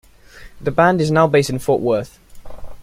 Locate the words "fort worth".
1.59-2.17